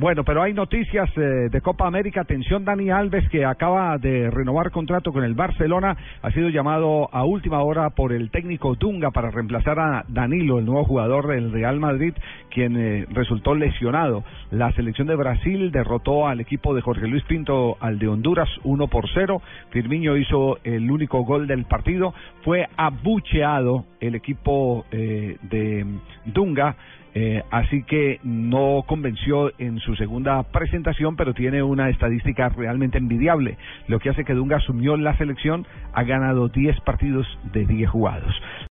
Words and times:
Bueno, 0.00 0.22
pero 0.22 0.44
hay 0.44 0.54
noticias 0.54 1.10
eh, 1.16 1.48
de 1.50 1.60
Copa 1.60 1.84
América. 1.84 2.20
Atención, 2.20 2.64
Dani 2.64 2.88
Alves, 2.88 3.28
que 3.30 3.44
acaba 3.44 3.98
de 3.98 4.30
renovar 4.30 4.70
contrato 4.70 5.12
con 5.12 5.24
el 5.24 5.34
Barcelona, 5.34 5.96
ha 6.22 6.30
sido 6.30 6.50
llamado 6.50 7.08
a 7.12 7.24
última 7.24 7.62
hora 7.62 7.90
por 7.90 8.12
el 8.12 8.30
técnico 8.30 8.76
Dunga 8.76 9.10
para 9.10 9.32
reemplazar 9.32 9.80
a 9.80 10.04
Danilo, 10.06 10.60
el 10.60 10.66
nuevo 10.66 10.84
jugador 10.84 11.26
del 11.26 11.50
Real 11.50 11.80
Madrid, 11.80 12.14
quien 12.48 12.76
eh, 12.76 13.06
resultó 13.10 13.56
lesionado. 13.56 14.22
La 14.52 14.70
selección 14.74 15.08
de 15.08 15.16
Brasil 15.16 15.72
derrotó 15.72 16.28
al 16.28 16.38
equipo 16.38 16.76
de 16.76 16.80
Jorge 16.80 17.08
Luis 17.08 17.24
Pinto 17.24 17.76
al 17.80 17.98
de 17.98 18.06
Honduras 18.06 18.48
1 18.62 18.86
por 18.86 19.06
0. 19.12 19.42
Firmino 19.70 20.16
hizo 20.16 20.58
el 20.62 20.88
único 20.88 21.24
gol 21.24 21.48
del 21.48 21.64
partido. 21.64 22.14
Fue 22.44 22.68
abucheado 22.76 23.84
el 23.98 24.14
equipo 24.14 24.84
eh, 24.92 25.38
de 25.42 25.84
Dunga. 26.24 26.76
Eh, 27.14 27.42
así 27.50 27.82
que 27.84 28.20
no 28.22 28.84
convenció 28.86 29.52
en 29.58 29.78
su 29.80 29.96
segunda 29.96 30.42
presentación, 30.44 31.16
pero 31.16 31.34
tiene 31.34 31.62
una 31.62 31.88
estadística 31.88 32.48
realmente 32.50 32.98
envidiable, 32.98 33.56
lo 33.86 33.98
que 33.98 34.10
hace 34.10 34.24
que 34.24 34.34
Dunga 34.34 34.56
asumió 34.56 34.96
la 34.96 35.16
selección, 35.16 35.66
ha 35.92 36.02
ganado 36.04 36.48
10 36.48 36.80
partidos 36.80 37.26
de 37.52 37.66
10 37.66 37.90
jugados. 37.90 38.34